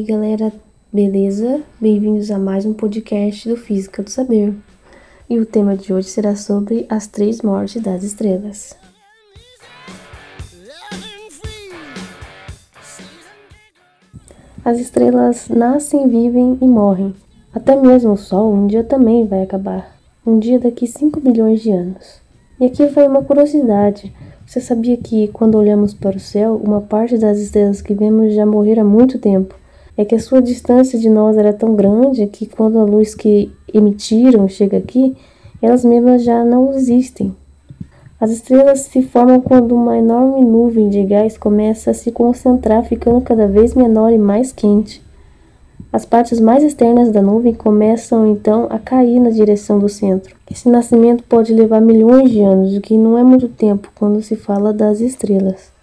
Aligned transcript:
E 0.00 0.04
galera, 0.04 0.52
beleza? 0.92 1.60
Bem-vindos 1.80 2.30
a 2.30 2.38
mais 2.38 2.64
um 2.64 2.72
podcast 2.72 3.48
do 3.48 3.56
Física 3.56 4.00
do 4.00 4.08
Saber. 4.08 4.54
E 5.28 5.40
o 5.40 5.44
tema 5.44 5.76
de 5.76 5.92
hoje 5.92 6.06
será 6.06 6.36
sobre 6.36 6.86
as 6.88 7.08
três 7.08 7.42
mortes 7.42 7.82
das 7.82 8.04
estrelas. 8.04 8.76
As 14.64 14.78
estrelas 14.78 15.48
nascem, 15.48 16.06
vivem 16.06 16.56
e 16.62 16.68
morrem. 16.68 17.12
Até 17.52 17.74
mesmo 17.74 18.12
o 18.12 18.16
Sol 18.16 18.54
um 18.54 18.68
dia 18.68 18.84
também 18.84 19.26
vai 19.26 19.42
acabar. 19.42 19.98
Um 20.24 20.38
dia 20.38 20.60
daqui 20.60 20.86
5 20.86 21.18
bilhões 21.18 21.60
de 21.60 21.72
anos. 21.72 22.22
E 22.60 22.66
aqui 22.66 22.86
vai 22.86 23.08
uma 23.08 23.24
curiosidade. 23.24 24.14
Você 24.46 24.60
sabia 24.60 24.96
que 24.96 25.26
quando 25.26 25.58
olhamos 25.58 25.92
para 25.92 26.16
o 26.16 26.20
céu, 26.20 26.54
uma 26.54 26.80
parte 26.80 27.18
das 27.18 27.40
estrelas 27.40 27.82
que 27.82 27.94
vemos 27.94 28.32
já 28.32 28.46
morreram 28.46 28.82
há 28.82 28.88
muito 28.88 29.18
tempo? 29.18 29.56
É 29.98 30.04
que 30.04 30.14
a 30.14 30.20
sua 30.20 30.40
distância 30.40 30.96
de 30.96 31.10
nós 31.10 31.36
era 31.36 31.52
tão 31.52 31.74
grande 31.74 32.28
que 32.28 32.46
quando 32.46 32.78
a 32.78 32.84
luz 32.84 33.16
que 33.16 33.50
emitiram 33.74 34.46
chega 34.46 34.76
aqui, 34.76 35.16
elas 35.60 35.84
mesmas 35.84 36.22
já 36.22 36.44
não 36.44 36.72
existem. 36.72 37.34
As 38.20 38.30
estrelas 38.30 38.82
se 38.82 39.02
formam 39.02 39.40
quando 39.40 39.74
uma 39.74 39.98
enorme 39.98 40.44
nuvem 40.44 40.88
de 40.88 41.02
gás 41.04 41.36
começa 41.36 41.90
a 41.90 41.94
se 41.94 42.12
concentrar, 42.12 42.84
ficando 42.84 43.20
cada 43.20 43.48
vez 43.48 43.74
menor 43.74 44.12
e 44.12 44.18
mais 44.18 44.52
quente. 44.52 45.02
As 45.92 46.04
partes 46.04 46.38
mais 46.38 46.62
externas 46.62 47.10
da 47.10 47.20
nuvem 47.20 47.52
começam 47.52 48.24
então 48.24 48.68
a 48.70 48.78
cair 48.78 49.18
na 49.18 49.30
direção 49.30 49.80
do 49.80 49.88
centro. 49.88 50.36
Esse 50.48 50.68
nascimento 50.68 51.24
pode 51.24 51.52
levar 51.52 51.80
milhões 51.80 52.30
de 52.30 52.40
anos, 52.40 52.76
o 52.76 52.80
que 52.80 52.96
não 52.96 53.18
é 53.18 53.24
muito 53.24 53.48
tempo 53.48 53.90
quando 53.96 54.22
se 54.22 54.36
fala 54.36 54.72
das 54.72 55.00
estrelas. 55.00 55.76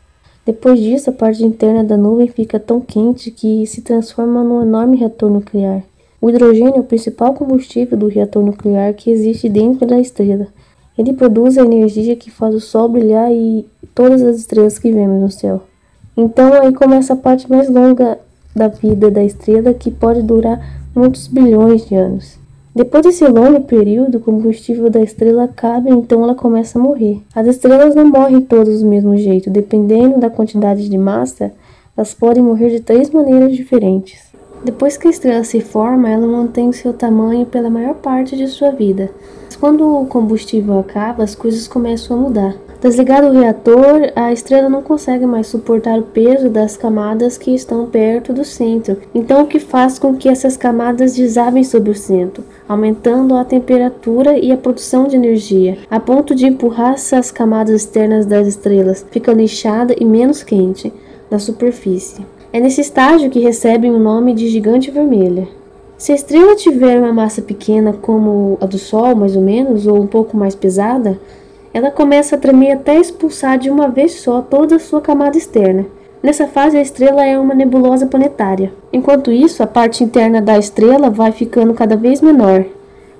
Depois 0.45 0.79
disso, 0.79 1.09
a 1.09 1.13
parte 1.13 1.43
interna 1.43 1.83
da 1.83 1.97
nuvem 1.97 2.27
fica 2.27 2.59
tão 2.59 2.79
quente 2.79 3.31
que 3.31 3.65
se 3.65 3.81
transforma 3.81 4.43
num 4.43 4.61
enorme 4.61 4.95
reator 4.95 5.29
nuclear. 5.29 5.81
O 6.21 6.29
hidrogênio 6.29 6.75
é 6.75 6.79
o 6.79 6.83
principal 6.83 7.33
combustível 7.33 7.97
do 7.97 8.07
reator 8.07 8.43
nuclear 8.43 8.93
que 8.93 9.09
existe 9.09 9.49
dentro 9.49 9.87
da 9.87 9.99
estrela. 9.99 10.47
Ele 10.97 11.13
produz 11.13 11.57
a 11.57 11.63
energia 11.63 12.15
que 12.15 12.29
faz 12.29 12.53
o 12.53 12.59
Sol 12.59 12.87
brilhar 12.87 13.31
e 13.31 13.65
todas 13.93 14.21
as 14.21 14.37
estrelas 14.37 14.77
que 14.77 14.91
vemos 14.91 15.19
no 15.19 15.31
céu. 15.31 15.63
Então 16.15 16.53
aí 16.53 16.71
começa 16.73 17.13
a 17.13 17.17
parte 17.17 17.49
mais 17.49 17.67
longa 17.67 18.19
da 18.55 18.67
vida 18.67 19.11
da 19.11 19.23
estrela 19.23 19.73
que 19.73 19.91
pode 19.91 20.21
durar 20.21 20.85
muitos 20.95 21.27
bilhões 21.27 21.85
de 21.87 21.95
anos. 21.95 22.37
Depois 22.75 23.03
desse 23.03 23.25
longo 23.25 23.61
período, 23.61 24.17
o 24.17 24.19
combustível 24.19 24.89
da 24.89 25.01
estrela 25.01 25.45
acaba 25.45 25.89
e 25.89 25.93
então 25.93 26.21
ela 26.21 26.35
começa 26.35 26.77
a 26.77 26.81
morrer. 26.81 27.21
As 27.33 27.47
estrelas 27.47 27.95
não 27.95 28.05
morrem 28.05 28.41
todas 28.41 28.81
do 28.81 28.85
mesmo 28.85 29.15
jeito, 29.15 29.49
dependendo 29.49 30.19
da 30.19 30.29
quantidade 30.29 30.89
de 30.89 30.97
massa, 30.97 31.53
elas 31.95 32.13
podem 32.13 32.43
morrer 32.43 32.71
de 32.71 32.81
três 32.81 33.09
maneiras 33.09 33.55
diferentes. 33.55 34.19
Depois 34.61 34.97
que 34.97 35.07
a 35.07 35.11
estrela 35.11 35.45
se 35.45 35.61
forma, 35.61 36.09
ela 36.09 36.27
mantém 36.27 36.67
o 36.67 36.73
seu 36.73 36.91
tamanho 36.91 37.45
pela 37.45 37.69
maior 37.69 37.95
parte 37.95 38.35
de 38.35 38.45
sua 38.47 38.71
vida. 38.71 39.09
Mas 39.45 39.55
quando 39.55 40.01
o 40.01 40.05
combustível 40.07 40.77
acaba, 40.77 41.23
as 41.23 41.33
coisas 41.33 41.69
começam 41.69 42.17
a 42.17 42.19
mudar. 42.19 42.55
Desligado 42.81 43.27
o 43.27 43.31
reator, 43.31 44.11
a 44.15 44.33
estrela 44.33 44.67
não 44.67 44.81
consegue 44.81 45.25
mais 45.25 45.47
suportar 45.47 45.97
o 45.97 46.03
peso 46.03 46.49
das 46.49 46.75
camadas 46.75 47.37
que 47.37 47.55
estão 47.55 47.85
perto 47.87 48.33
do 48.33 48.43
centro, 48.43 48.97
então 49.13 49.43
o 49.43 49.47
que 49.47 49.59
faz 49.59 49.97
com 49.97 50.13
que 50.13 50.27
essas 50.27 50.57
camadas 50.57 51.15
desabem 51.15 51.63
sobre 51.63 51.89
o 51.89 51.95
centro, 51.95 52.43
aumentando 52.67 53.35
a 53.35 53.45
temperatura 53.45 54.37
e 54.37 54.51
a 54.51 54.57
produção 54.57 55.07
de 55.07 55.15
energia, 55.15 55.77
a 55.89 55.99
ponto 55.99 56.33
de 56.33 56.47
empurrar 56.47 56.93
essas 56.93 57.31
camadas 57.31 57.81
externas 57.81 58.25
das 58.25 58.47
estrelas, 58.47 59.05
ficando 59.11 59.41
inchada 59.41 59.95
e 59.99 60.03
menos 60.03 60.43
quente 60.43 60.91
na 61.29 61.39
superfície. 61.39 62.25
É 62.51 62.59
nesse 62.59 62.81
estágio 62.81 63.29
que 63.29 63.39
recebem 63.39 63.91
o 63.91 63.99
nome 63.99 64.33
de 64.33 64.47
gigante 64.47 64.89
vermelha. 64.89 65.47
Se 65.97 66.11
a 66.11 66.15
estrela 66.15 66.55
tiver 66.55 66.99
uma 66.99 67.13
massa 67.13 67.41
pequena 67.41 67.93
como 67.93 68.57
a 68.59 68.65
do 68.65 68.77
Sol, 68.77 69.15
mais 69.15 69.35
ou 69.35 69.41
menos, 69.41 69.87
ou 69.87 70.01
um 70.01 70.07
pouco 70.07 70.35
mais 70.35 70.55
pesada, 70.55 71.19
ela 71.73 71.91
começa 71.91 72.35
a 72.35 72.39
tremer 72.39 72.71
até 72.71 72.99
expulsar 72.99 73.57
de 73.57 73.69
uma 73.69 73.89
vez 73.89 74.21
só 74.21 74.41
toda 74.41 74.77
a 74.77 74.79
sua 74.79 75.01
camada 75.01 75.37
externa. 75.37 75.85
Nessa 76.23 76.47
fase, 76.47 76.77
a 76.77 76.81
estrela 76.81 77.25
é 77.25 77.37
uma 77.37 77.53
nebulosa 77.53 78.07
planetária. 78.07 78.71
Enquanto 78.91 79.31
isso, 79.31 79.61
a 79.61 79.67
parte 79.67 80.03
interna 80.03 80.41
da 80.41 80.57
estrela 80.57 81.09
vai 81.09 81.31
ficando 81.31 81.73
cada 81.73 81.95
vez 81.95 82.21
menor. 82.21 82.65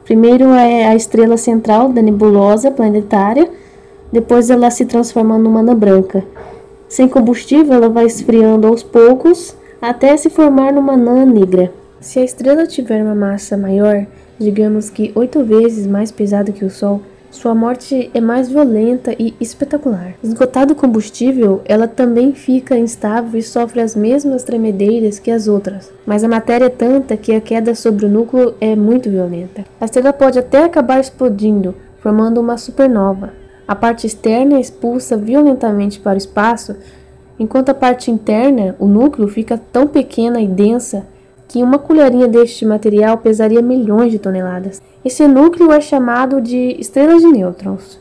Primeiro 0.04 0.46
é 0.54 0.86
a 0.86 0.96
estrela 0.96 1.38
central 1.38 1.90
da 1.90 2.02
nebulosa 2.02 2.72
planetária, 2.72 3.50
depois 4.12 4.50
ela 4.50 4.70
se 4.70 4.86
transforma 4.86 5.38
numa 5.38 5.60
anã 5.60 5.76
branca. 5.76 6.24
Sem 6.88 7.08
combustível, 7.08 7.74
ela 7.74 7.90
vai 7.90 8.06
esfriando 8.06 8.68
aos 8.68 8.84
poucos 8.84 9.56
até 9.82 10.16
se 10.16 10.30
formar 10.30 10.72
numa 10.72 10.94
anã 10.94 11.26
negra. 11.26 11.72
Se 12.00 12.20
a 12.20 12.24
estrela 12.24 12.68
tiver 12.68 13.04
uma 13.04 13.16
massa 13.16 13.58
maior, 13.58 14.06
digamos 14.40 14.90
que 14.90 15.12
oito 15.16 15.44
vezes 15.44 15.88
mais 15.88 16.12
pesada 16.12 16.52
que 16.52 16.64
o 16.64 16.70
Sol, 16.70 17.02
sua 17.36 17.54
morte 17.54 18.10
é 18.14 18.22
mais 18.22 18.50
violenta 18.50 19.14
e 19.20 19.36
espetacular. 19.40 20.16
Esgotado 20.24 20.74
o 20.74 20.76
combustível, 20.76 21.62
ela 21.66 21.88
também 21.88 22.34
fica 22.34 22.78
instável 22.78 23.38
e 23.38 23.44
sofre 23.44 23.82
as 23.82 23.96
mesmas 23.96 24.44
tremedeiras 24.44 25.20
que 25.20 25.30
as 25.30 25.48
outras, 25.48 25.92
mas 26.06 26.24
a 26.24 26.28
matéria 26.28 26.66
é 26.66 26.70
tanta 26.70 27.18
que 27.18 27.34
a 27.34 27.42
queda 27.42 27.76
sobre 27.76 28.06
o 28.06 28.10
núcleo 28.10 28.56
é 28.60 28.76
muito 28.76 29.10
violenta. 29.10 29.66
A 29.80 29.86
estrela 29.86 30.14
pode 30.14 30.40
até 30.40 30.64
acabar 30.64 31.00
explodindo, 31.00 31.76
formando 32.00 32.40
uma 32.40 32.58
supernova. 32.58 33.34
A 33.68 33.76
parte 33.76 34.08
externa 34.08 34.56
é 34.56 34.62
expulsa 34.62 35.18
violentamente 35.18 36.00
para 36.00 36.16
o 36.16 36.18
espaço, 36.18 36.76
enquanto 37.38 37.70
a 37.70 37.74
parte 37.74 38.10
interna, 38.10 38.76
o 38.80 38.88
núcleo, 38.88 39.28
fica 39.28 39.58
tão 39.58 39.88
pequena 39.88 40.40
e 40.40 40.48
densa 40.48 41.06
que 41.48 41.62
uma 41.62 41.78
colherinha 41.78 42.28
deste 42.28 42.66
material 42.66 43.18
pesaria 43.18 43.62
milhões 43.62 44.12
de 44.12 44.20
toneladas. 44.20 44.82
Esse 45.04 45.28
núcleo 45.28 45.72
é 45.72 45.80
chamado 45.80 46.42
de 46.42 46.76
estrela 46.80 47.18
de 47.18 47.28
nêutrons. 47.28 48.00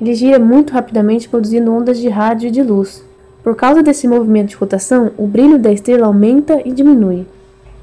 Ele 0.00 0.14
gira 0.14 0.38
muito 0.38 0.72
rapidamente 0.72 1.28
produzindo 1.28 1.72
ondas 1.72 1.98
de 1.98 2.08
rádio 2.08 2.48
e 2.48 2.50
de 2.50 2.62
luz. 2.62 3.02
Por 3.42 3.54
causa 3.54 3.82
desse 3.82 4.06
movimento 4.06 4.48
de 4.48 4.56
rotação, 4.56 5.12
o 5.16 5.26
brilho 5.26 5.58
da 5.58 5.72
estrela 5.72 6.06
aumenta 6.06 6.60
e 6.64 6.72
diminui. 6.72 7.26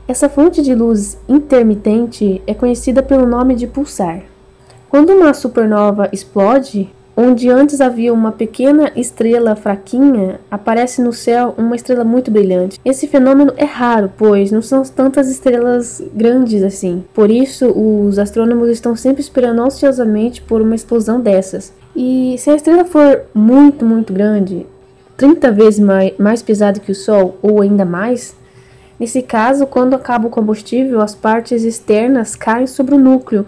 Essa 0.08 0.30
fonte 0.30 0.62
de 0.62 0.76
luz 0.76 1.18
intermitente 1.28 2.42
é 2.46 2.54
conhecida 2.54 3.02
pelo 3.02 3.26
nome 3.26 3.56
de 3.56 3.66
pulsar. 3.66 4.22
Quando 4.90 5.12
uma 5.12 5.34
supernova 5.34 6.10
explode, 6.12 6.94
Onde 7.16 7.48
antes 7.48 7.80
havia 7.80 8.12
uma 8.12 8.32
pequena 8.32 8.92
estrela 8.96 9.56
fraquinha, 9.56 10.40
aparece 10.50 11.00
no 11.00 11.14
céu 11.14 11.54
uma 11.60 11.76
estrela 11.76 12.04
muito 12.04 12.32
brilhante. 12.32 12.80
Esse 12.84 13.08
fenômeno 13.08 13.54
é 13.56 13.66
raro, 13.66 14.12
pois 14.18 14.52
não 14.52 14.64
são 14.64 14.82
tantas 14.82 15.30
estrelas 15.30 16.02
grandes 16.12 16.64
assim. 16.64 17.04
Por 17.14 17.30
isso, 17.30 17.68
os 17.68 18.18
astrônomos 18.18 18.68
estão 18.70 18.96
sempre 18.96 19.22
esperando 19.22 19.62
ansiosamente 19.62 20.42
por 20.42 20.60
uma 20.60 20.74
explosão 20.74 21.22
dessas. 21.22 21.72
E 21.96 22.36
se 22.40 22.50
a 22.50 22.56
estrela 22.56 22.84
for 22.84 23.22
muito, 23.32 23.86
muito 23.86 24.12
grande, 24.12 24.66
30 25.16 25.52
vezes 25.52 25.80
mais, 25.80 26.14
mais 26.18 26.42
pesada 26.42 26.80
que 26.80 26.92
o 26.92 26.96
Sol, 26.96 27.38
ou 27.44 27.62
ainda 27.62 27.86
mais, 27.86 28.36
nesse 29.00 29.22
caso, 29.22 29.68
quando 29.68 29.94
acaba 29.94 30.26
o 30.26 30.32
combustível, 30.32 31.00
as 31.00 31.14
partes 31.14 31.64
externas 31.64 32.36
caem 32.36 32.66
sobre 32.66 32.96
o 32.96 33.00
núcleo 33.00 33.46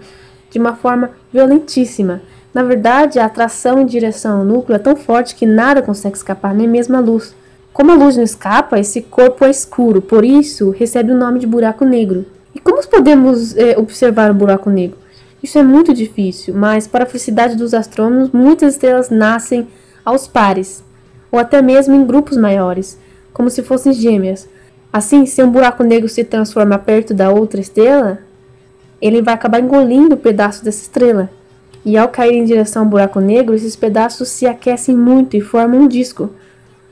de 0.52 0.60
uma 0.60 0.76
forma 0.76 1.10
violentíssima 1.34 2.22
na 2.56 2.64
verdade, 2.64 3.20
a 3.20 3.26
atração 3.26 3.82
em 3.82 3.86
direção 3.86 4.40
ao 4.40 4.46
núcleo 4.46 4.78
é 4.78 4.80
tão 4.80 4.96
forte 4.96 5.36
que 5.36 5.46
nada 5.46 5.82
consegue 5.82 6.16
escapar, 6.16 6.56
nem 6.56 6.66
mesmo 6.66 6.96
a 6.96 7.02
luz. 7.02 7.36
Como 7.74 7.92
a 7.92 7.96
luz 7.96 8.16
não 8.16 8.24
escapa, 8.24 8.80
esse 8.80 9.02
corpo 9.02 9.44
é 9.44 9.50
escuro, 9.50 10.02
por 10.02 10.24
isso 10.24 10.70
recebe 10.70 11.12
o 11.12 11.18
nome 11.18 11.38
de 11.38 11.46
buraco 11.46 11.84
negro. 11.84 12.26
E 12.56 12.60
como 12.62 12.82
podemos 12.88 13.58
é, 13.58 13.78
observar 13.78 14.32
o 14.32 14.34
buraco 14.34 14.70
negro? 14.70 14.98
Isso 15.44 15.58
é 15.58 15.64
muito 15.64 15.94
difícil, 15.94 16.54
mas 16.54 16.88
para 16.88 17.04
a 17.04 17.06
felicidade 17.06 17.58
dos 17.58 17.74
astrônomos, 17.74 18.32
muitas 18.32 18.76
estrelas 18.76 19.10
nascem 19.10 19.68
aos 20.06 20.26
pares, 20.26 20.82
ou 21.30 21.38
até 21.38 21.62
mesmo 21.62 21.94
em 21.94 22.06
grupos 22.06 22.38
maiores, 22.38 22.98
como 23.34 23.50
se 23.50 23.64
fossem 23.64 23.92
gêmeas. 23.92 24.48
Assim, 24.94 25.26
se 25.26 25.44
um 25.44 25.52
buraco 25.52 25.84
negro 25.84 26.08
se 26.08 26.24
transforma 26.24 26.80
perto 26.80 27.14
da 27.14 27.30
outra 27.30 27.60
estrela, 27.60 28.20
ele 29.02 29.22
vai 29.22 29.34
acabar 29.34 29.60
engolindo 29.60 30.16
o 30.16 30.18
um 30.18 30.22
pedaço 30.22 30.64
dessa 30.64 30.84
estrela 30.84 31.30
e 31.86 31.96
ao 31.96 32.10
cair 32.10 32.34
em 32.34 32.44
direção 32.44 32.82
ao 32.82 32.90
buraco 32.90 33.20
negro, 33.20 33.54
esses 33.54 33.76
pedaços 33.76 34.30
se 34.30 34.48
aquecem 34.48 34.98
muito 34.98 35.38
e 35.38 35.42
formam 35.42 35.82
um 35.82 35.88
disco. 35.88 36.32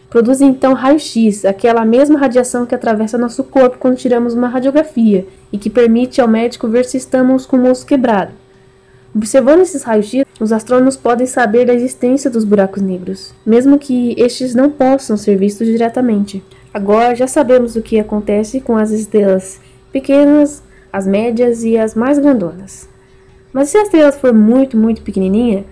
Produzem 0.07 0.50
então 0.50 0.74
raio-x, 0.74 1.44
aquela 1.44 1.84
mesma 1.84 2.19
radiação 2.19 2.68
que 2.68 2.75
atravessa 2.75 3.18
nosso 3.18 3.44
corpo 3.44 3.80
quando 3.80 3.98
tiramos 3.98 4.36
uma 4.36 4.48
radiografia 4.48 5.25
e 5.51 5.57
que 5.57 5.72
permite 5.72 6.22
ao 6.22 6.28
médico 6.28 6.68
ver 6.68 6.86
se 6.86 6.98
estamos 6.98 7.48
com 7.48 7.57
o 7.57 7.72
osso 7.72 7.84
quebrado. 7.84 8.31
Observando 9.16 9.62
esses 9.62 9.81
raios-x, 9.81 10.24
os 10.40 10.51
astrônomos 10.51 10.95
podem 10.95 11.25
saber 11.25 11.66
da 11.66 11.74
existência 11.74 12.30
dos 12.30 12.44
buracos 12.44 12.81
negros, 12.81 13.34
mesmo 13.44 13.80
que 13.80 14.13
estes 14.18 14.54
não 14.54 14.69
possam 14.69 15.18
ser 15.18 15.36
vistos 15.36 15.68
diretamente. 15.68 16.44
Agora 16.72 17.16
já 17.16 17.28
sabemos 17.28 17.75
o 17.75 17.81
que 17.81 18.00
acontece 18.00 18.62
com 18.62 18.78
as 18.78 18.92
estrelas 18.92 19.60
pequenas, 19.92 20.62
as 20.92 21.07
médias 21.07 21.63
e 21.63 21.78
as 21.78 21.95
mais 21.95 22.19
grandonas. 22.19 22.93
Mas 23.54 23.70
se 23.70 23.78
a 23.78 23.84
estrela 23.84 24.12
for 24.12 24.34
muito, 24.34 24.76
muito 24.76 25.04
pequenininha, 25.04 25.64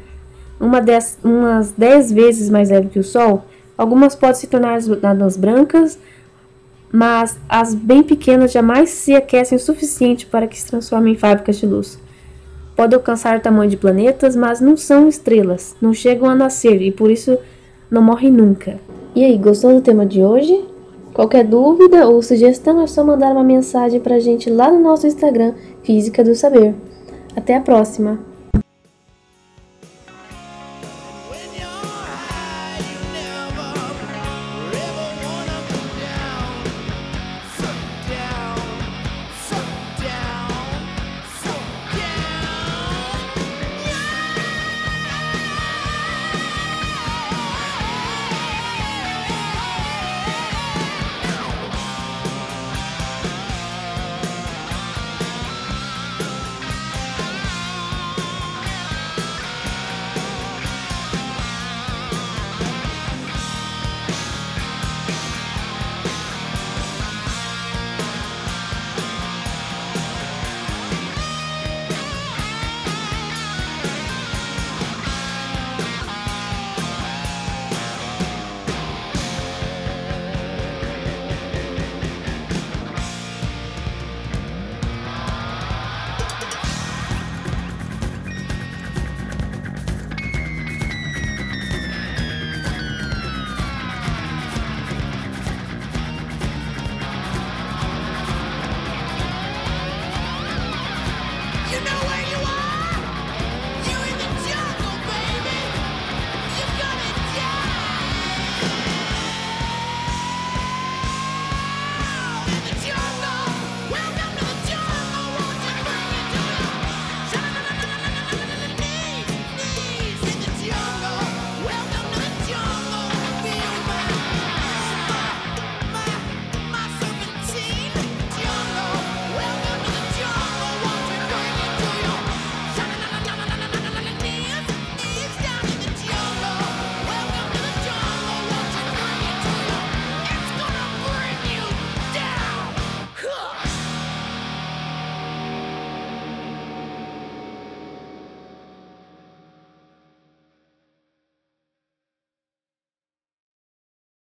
uma 0.60 0.80
dez, 0.80 1.18
umas 1.24 1.72
10 1.72 2.12
vezes 2.12 2.50
mais 2.50 2.70
leve 2.70 2.90
que 2.90 3.00
o 3.00 3.04
Sol, 3.04 3.44
algumas 3.76 4.16
podem 4.16 4.36
se 4.36 4.48
tornar 4.48 4.80
nadas 5.02 5.36
brancas, 5.36 5.98
mas 6.92 7.40
as 7.50 7.74
bem 7.74 8.04
pequenas 8.04 8.52
jamais 8.52 8.92
se 8.92 9.16
aquecem 9.16 9.56
o 9.56 9.60
suficiente 9.60 10.28
para 10.28 10.46
que 10.46 10.60
se 10.60 10.68
transformem 10.68 11.14
em 11.14 11.18
fábricas 11.18 11.58
de 11.58 11.66
luz. 11.66 11.98
Podem 12.76 12.98
alcançar 12.98 13.38
o 13.38 13.42
tamanho 13.42 13.70
de 13.70 13.78
planetas, 13.78 14.36
mas 14.36 14.62
não 14.62 14.78
são 14.78 15.08
estrelas, 15.08 15.76
não 15.82 15.94
chegam 15.94 16.30
a 16.30 16.36
nascer 16.36 16.82
e 16.82 16.92
por 16.92 17.10
isso 17.10 17.38
não 17.90 18.02
morrem 18.02 18.32
nunca. 18.32 18.80
E 19.16 19.26
aí, 19.26 19.38
gostou 19.38 19.74
do 19.74 19.82
tema 19.82 20.06
de 20.06 20.22
hoje? 20.22 20.66
Qualquer 21.14 21.44
dúvida 21.46 22.08
ou 22.08 22.22
sugestão 22.22 22.82
é 22.82 22.88
só 22.88 23.04
mandar 23.04 23.32
uma 23.32 23.44
mensagem 23.44 24.00
pra 24.00 24.20
gente 24.20 24.50
lá 24.50 24.72
no 24.72 24.80
nosso 24.80 25.08
Instagram, 25.08 25.54
Física 25.84 26.24
do 26.24 26.34
Saber. 26.34 26.74
Até 27.36 27.56
a 27.56 27.62
próxima! 27.62 28.31